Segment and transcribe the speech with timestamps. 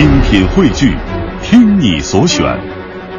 [0.00, 0.96] 精品汇聚，
[1.42, 2.42] 听你所选，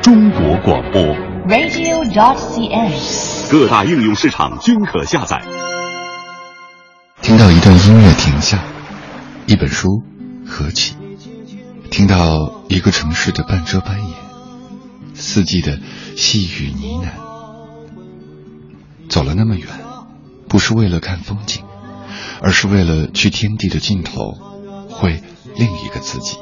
[0.02, 1.00] 中国广播。
[1.48, 3.52] radio.cn。
[3.52, 5.40] 各大应用市场均可下载。
[7.22, 8.64] 听到一段音乐停下，
[9.46, 10.02] 一本书
[10.48, 10.96] 合起，
[11.92, 14.10] 听到一个城市的半遮半掩，
[15.14, 15.78] 四季的
[16.18, 17.10] 细雨呢喃。
[19.08, 19.68] 走了那么远，
[20.50, 21.64] 不是为了看风景，
[22.42, 24.34] 而是为了去天地的尽头，
[24.90, 25.22] 会
[25.56, 26.38] 另一个自己。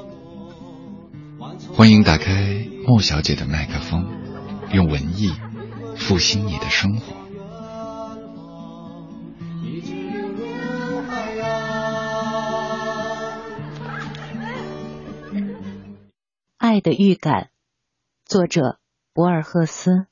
[1.80, 4.06] 欢迎打开莫小姐的麦克风，
[4.74, 5.32] 用文艺
[5.96, 7.16] 复兴你的生活。
[16.58, 17.50] 爱的预感，
[18.26, 18.80] 作者
[19.14, 20.08] 博尔赫斯。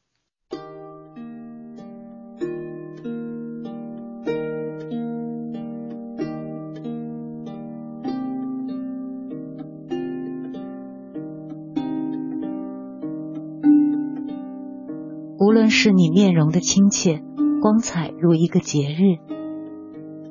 [15.47, 17.21] 无论是你面容的亲切，
[17.61, 19.21] 光彩如一个节日；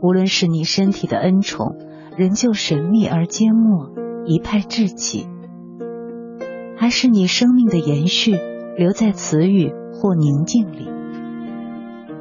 [0.03, 1.75] 无论是你身体的恩宠，
[2.19, 3.93] 仍旧神秘而缄默，
[4.27, 5.27] 一派稚气。
[6.77, 8.39] 还是你生命的延续，
[8.77, 10.87] 留在词语或宁静里，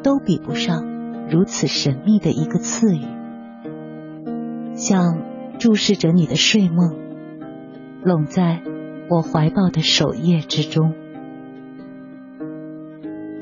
[0.02, 0.86] 都比不上
[1.30, 3.04] 如此神秘的一个赐予，
[4.74, 5.18] 像
[5.60, 6.96] 注视着你的睡梦，
[8.06, 8.62] 拢在
[9.10, 10.94] 我怀抱的首页之中。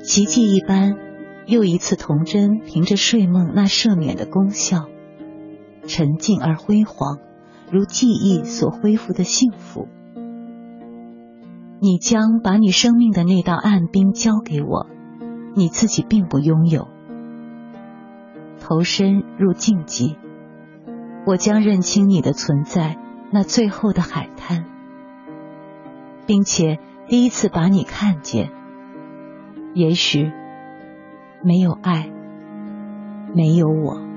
[0.04, 0.98] 奇迹一般，
[1.46, 4.88] 又一次童真凭着睡梦那赦免的功效，
[5.88, 7.20] 沉静而辉煌，
[7.72, 9.88] 如记忆所恢复的幸福。
[11.80, 14.88] 你将把你生命的那道暗冰交给我，
[15.56, 16.90] 你自己并不拥有。
[18.60, 20.18] 投身入静寂，
[21.26, 22.98] 我将认清你的存在，
[23.32, 24.66] 那最后的海滩，
[26.28, 28.52] 并且第一次把你看见。
[29.74, 30.32] 也许
[31.42, 32.08] 没有爱，
[33.34, 34.13] 没有我。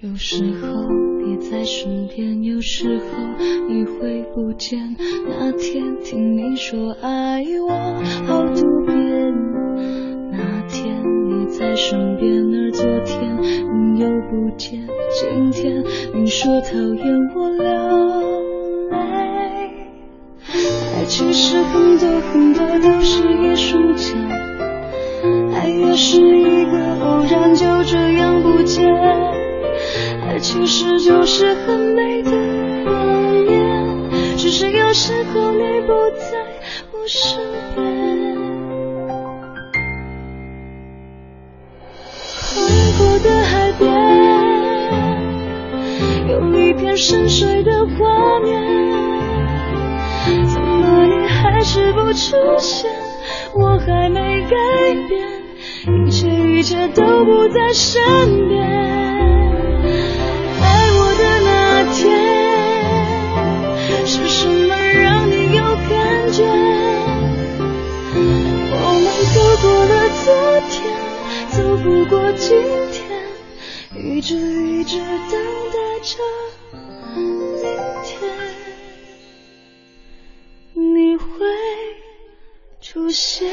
[0.00, 0.92] 有时候
[1.26, 3.04] 你在身边，有时候
[3.68, 4.78] 你会不见。
[5.28, 7.68] 那天听你说爱我
[8.24, 9.34] 好多遍，
[10.30, 10.38] 那
[10.68, 13.42] 天你在身边，而昨天
[13.74, 14.86] 你又不见。
[15.10, 15.82] 今天
[16.14, 17.66] 你说讨厌我流
[18.90, 18.96] 泪，
[20.94, 24.16] 爱其实很多很多都是一瞬间，
[25.54, 29.47] 爱也是一个偶然，就这样不见。
[30.40, 32.30] 其实就是很美的
[32.84, 36.44] 谎言，只是有时候你不在
[36.92, 37.36] 我身
[37.74, 37.84] 边。
[42.54, 42.56] 宽
[42.96, 43.90] 阔的海边，
[46.28, 48.62] 有一片深水的画面，
[50.46, 52.88] 怎么你还是不出现？
[53.54, 54.56] 我还没改
[55.08, 55.28] 变，
[56.06, 58.97] 一切一切都不在身边。
[72.40, 72.56] 今
[72.92, 73.26] 天，
[73.94, 75.32] 一直一直等
[75.72, 76.22] 待着
[77.16, 77.66] 明
[78.04, 78.20] 天，
[80.74, 81.26] 你会
[82.80, 83.48] 出现。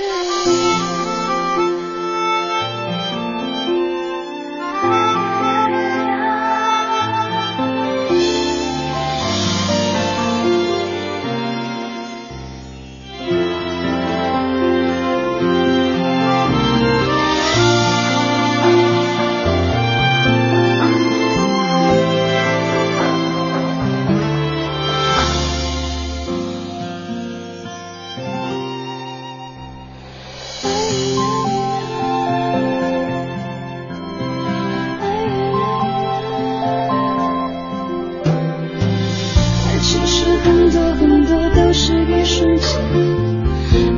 [42.08, 42.68] 一瞬间，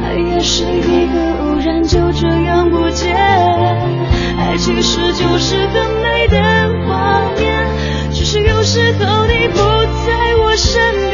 [0.01, 3.15] 爱也是一个偶然，就这样不见。
[3.15, 6.38] 爱其实就是很美的
[6.88, 7.68] 画面，
[8.12, 11.06] 只是有时候你不在我身边。